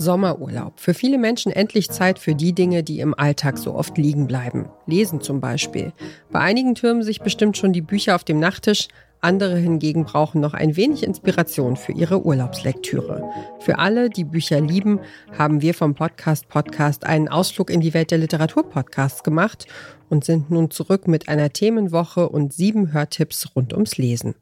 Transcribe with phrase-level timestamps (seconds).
[0.00, 0.80] Sommerurlaub.
[0.80, 4.70] Für viele Menschen endlich Zeit für die Dinge, die im Alltag so oft liegen bleiben.
[4.86, 5.92] Lesen zum Beispiel.
[6.30, 8.88] Bei einigen türmen sich bestimmt schon die Bücher auf dem Nachttisch,
[9.22, 13.30] andere hingegen brauchen noch ein wenig Inspiration für ihre Urlaubslektüre.
[13.58, 15.00] Für alle, die Bücher lieben,
[15.36, 19.66] haben wir vom Podcast Podcast einen Ausflug in die Welt der Literaturpodcasts gemacht
[20.08, 24.34] und sind nun zurück mit einer Themenwoche und sieben Hörtipps rund ums Lesen.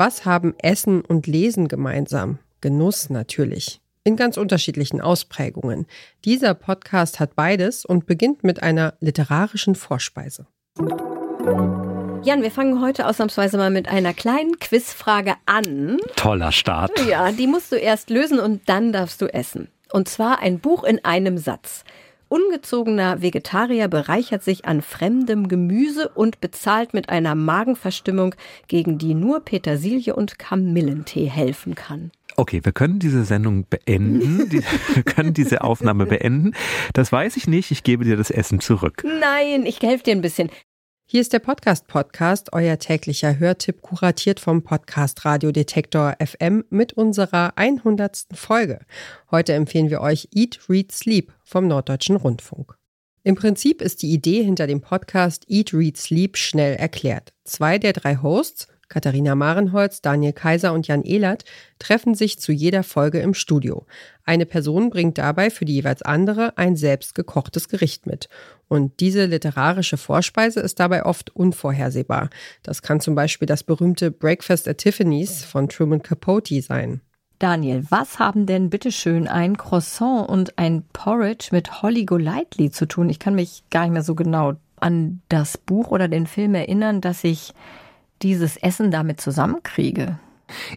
[0.00, 2.38] Was haben Essen und Lesen gemeinsam?
[2.60, 3.80] Genuss natürlich.
[4.04, 5.86] In ganz unterschiedlichen Ausprägungen.
[6.24, 10.46] Dieser Podcast hat beides und beginnt mit einer literarischen Vorspeise.
[12.22, 15.98] Jan, wir fangen heute ausnahmsweise mal mit einer kleinen Quizfrage an.
[16.14, 16.92] Toller Start.
[17.08, 19.66] Ja, die musst du erst lösen und dann darfst du essen.
[19.92, 21.82] Und zwar ein Buch in einem Satz.
[22.28, 28.34] Ungezogener Vegetarier bereichert sich an fremdem Gemüse und bezahlt mit einer Magenverstimmung,
[28.66, 32.10] gegen die nur Petersilie und Kamillentee helfen kann.
[32.36, 34.50] Okay, wir können diese Sendung beenden.
[34.94, 36.52] wir können diese Aufnahme beenden.
[36.92, 37.70] Das weiß ich nicht.
[37.70, 39.02] Ich gebe dir das Essen zurück.
[39.04, 40.50] Nein, ich helfe dir ein bisschen.
[41.10, 46.92] Hier ist der Podcast Podcast, euer täglicher Hörtipp, kuratiert vom Podcast Radio Detektor FM mit
[46.92, 48.26] unserer 100.
[48.34, 48.80] Folge.
[49.30, 52.76] Heute empfehlen wir euch Eat, Read, Sleep vom Norddeutschen Rundfunk.
[53.22, 57.32] Im Prinzip ist die Idee hinter dem Podcast Eat, Read, Sleep schnell erklärt.
[57.44, 61.44] Zwei der drei Hosts Katharina Marenholz, Daniel Kaiser und Jan Ehlert
[61.78, 63.86] treffen sich zu jeder Folge im Studio.
[64.24, 68.28] Eine Person bringt dabei für die jeweils andere ein selbst gekochtes Gericht mit.
[68.68, 72.30] Und diese literarische Vorspeise ist dabei oft unvorhersehbar.
[72.62, 77.00] Das kann zum Beispiel das berühmte Breakfast at Tiffany's von Truman Capote sein.
[77.38, 83.08] Daniel, was haben denn bitteschön ein Croissant und ein Porridge mit Holly Golightly zu tun?
[83.10, 87.00] Ich kann mich gar nicht mehr so genau an das Buch oder den Film erinnern,
[87.00, 87.52] dass ich
[88.22, 90.18] dieses Essen damit zusammenkriege.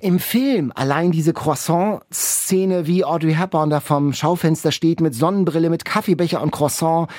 [0.01, 5.85] Im Film allein diese Croissant-Szene, wie Audrey Hepburn da vom Schaufenster steht mit Sonnenbrille, mit
[5.85, 7.09] Kaffeebecher und Croissant.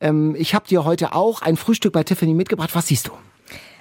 [0.00, 2.74] Ähm, ich habe dir heute auch ein Frühstück bei Tiffany mitgebracht.
[2.74, 3.12] Was siehst du?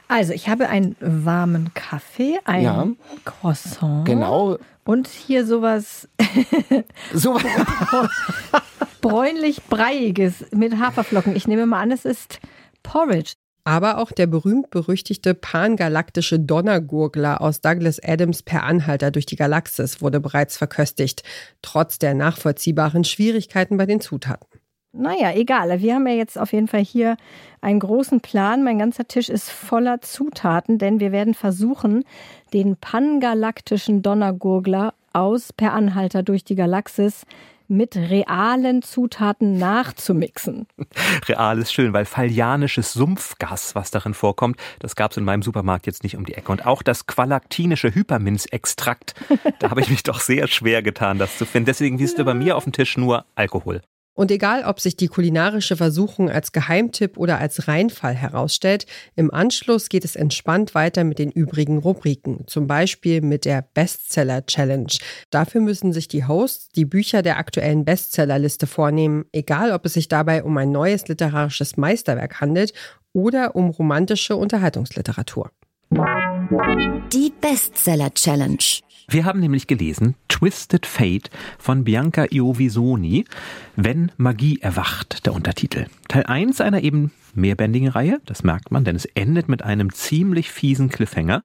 [0.07, 2.87] Also ich habe einen warmen Kaffee, ein ja.
[3.25, 4.05] Croissant.
[4.05, 4.57] Genau.
[4.83, 6.07] Und hier sowas.
[7.13, 7.39] so
[9.01, 11.35] bräunlich breiiges mit Haferflocken.
[11.35, 12.39] Ich nehme mal an, es ist
[12.81, 13.33] Porridge.
[13.69, 20.19] Aber auch der berühmt-berüchtigte pangalaktische Donnergurgler aus Douglas Adams per Anhalter durch die Galaxis wurde
[20.19, 21.21] bereits verköstigt,
[21.61, 24.47] trotz der nachvollziehbaren Schwierigkeiten bei den Zutaten.
[24.91, 25.81] Naja, egal.
[25.81, 27.15] Wir haben ja jetzt auf jeden Fall hier
[27.61, 28.63] einen großen Plan.
[28.63, 32.05] Mein ganzer Tisch ist voller Zutaten, denn wir werden versuchen,
[32.51, 37.23] den pangalaktischen Donnergurgler aus Per Anhalter durch die Galaxis
[37.69, 40.67] mit realen Zutaten nachzumixen.
[41.27, 45.85] Real ist schön, weil fallianisches Sumpfgas, was darin vorkommt, das gab es in meinem Supermarkt
[45.85, 46.51] jetzt nicht um die Ecke.
[46.51, 49.15] Und auch das qualaktinische Hyperminzextrakt,
[49.59, 51.67] da habe ich mich doch sehr schwer getan, das zu finden.
[51.67, 53.81] Deswegen siehst du bei mir auf dem Tisch nur Alkohol.
[54.19, 58.85] Und egal, ob sich die kulinarische Versuchung als Geheimtipp oder als Reinfall herausstellt,
[59.15, 64.45] im Anschluss geht es entspannt weiter mit den übrigen Rubriken, zum Beispiel mit der Bestseller
[64.45, 64.91] Challenge.
[65.29, 70.09] Dafür müssen sich die Hosts die Bücher der aktuellen Bestsellerliste vornehmen, egal ob es sich
[70.09, 72.73] dabei um ein neues literarisches Meisterwerk handelt
[73.13, 75.49] oder um romantische Unterhaltungsliteratur.
[76.51, 78.57] Die Bestseller Challenge.
[79.07, 81.29] Wir haben nämlich gelesen Twisted Fate
[81.59, 83.25] von Bianca Iovisoni,
[83.75, 85.85] Wenn Magie erwacht, der Untertitel.
[86.07, 90.49] Teil 1 einer eben mehrbändigen Reihe, das merkt man, denn es endet mit einem ziemlich
[90.49, 91.43] fiesen Cliffhanger.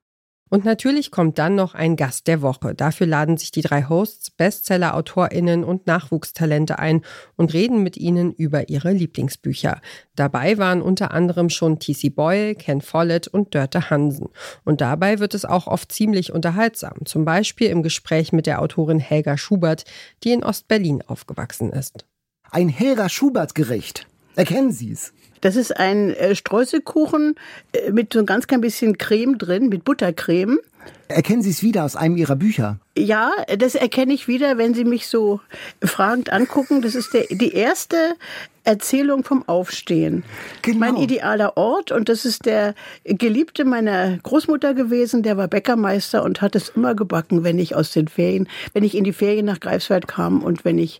[0.49, 2.75] Und natürlich kommt dann noch ein Gast der Woche.
[2.75, 7.01] Dafür laden sich die drei Hosts, Bestseller-AutorInnen und Nachwuchstalente ein
[7.35, 9.81] und reden mit ihnen über ihre Lieblingsbücher.
[10.15, 12.09] Dabei waren unter anderem schon T.C.
[12.09, 14.29] Boyle, Ken Follett und Dörte Hansen.
[14.63, 17.05] Und dabei wird es auch oft ziemlich unterhaltsam.
[17.05, 19.83] Zum Beispiel im Gespräch mit der Autorin Helga Schubert,
[20.23, 22.05] die in Ostberlin aufgewachsen ist.
[22.51, 24.05] Ein Helga Schubert-Gericht.
[24.35, 25.13] Erkennen Sie es?
[25.41, 27.35] Das ist ein äh, Streuselkuchen
[27.73, 30.59] äh, mit so ein ganz klein bisschen Creme drin, mit Buttercreme.
[31.07, 32.79] Erkennen Sie es wieder aus einem Ihrer Bücher?
[32.97, 35.39] Ja, das erkenne ich wieder, wenn Sie mich so
[35.83, 36.81] fragend angucken.
[36.81, 38.15] Das ist der, die erste
[38.63, 40.23] Erzählung vom Aufstehen.
[40.63, 40.79] Genau.
[40.79, 42.73] Mein idealer Ort und das ist der
[43.03, 47.91] Geliebte meiner Großmutter gewesen, der war Bäckermeister und hat es immer gebacken, wenn ich aus
[47.91, 50.99] den Ferien, wenn ich in die Ferien nach Greifswald kam und wenn ich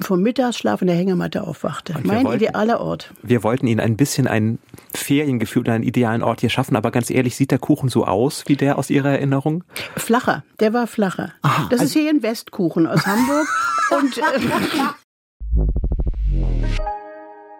[0.00, 1.94] vom Mittagsschlaf in der Hängematte aufwachte.
[2.02, 3.12] Mein wollten, idealer Ort.
[3.22, 4.58] Wir wollten Ihnen ein bisschen ein
[4.92, 8.44] Feriengefühl oder einen idealen Ort hier schaffen, aber ganz ehrlich, sieht der Kuchen so aus
[8.46, 9.35] wie der aus Ihrer Erinnerung?
[9.96, 11.32] Flacher, der war flacher.
[11.42, 13.46] Aha, das also ist hier ein Westkuchen aus Hamburg
[13.90, 14.22] und äh,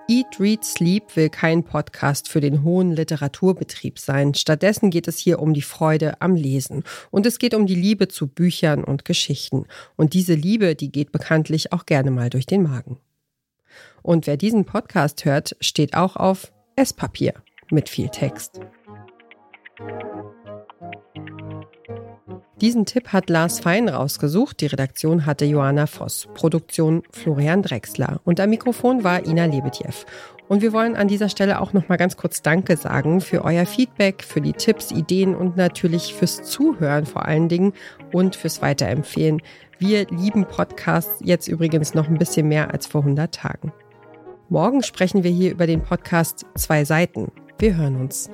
[0.08, 4.34] Eat, Read, Sleep will kein Podcast für den hohen Literaturbetrieb sein.
[4.34, 6.84] Stattdessen geht es hier um die Freude am Lesen.
[7.10, 9.66] Und es geht um die Liebe zu Büchern und Geschichten.
[9.96, 12.98] Und diese Liebe, die geht bekanntlich auch gerne mal durch den Magen.
[14.02, 17.34] Und wer diesen Podcast hört, steht auch auf Esspapier
[17.70, 18.60] mit viel Text.
[22.62, 24.62] Diesen Tipp hat Lars Fein rausgesucht.
[24.62, 29.92] Die Redaktion hatte Johanna Voss, Produktion Florian Drexler und am Mikrofon war Ina Lebedjew.
[30.48, 33.66] Und wir wollen an dieser Stelle auch noch mal ganz kurz Danke sagen für euer
[33.66, 37.74] Feedback, für die Tipps, Ideen und natürlich fürs Zuhören vor allen Dingen
[38.12, 39.42] und fürs Weiterempfehlen.
[39.78, 43.72] Wir lieben Podcasts jetzt übrigens noch ein bisschen mehr als vor 100 Tagen.
[44.48, 47.32] Morgen sprechen wir hier über den Podcast Zwei Seiten.
[47.58, 48.30] Wir hören uns.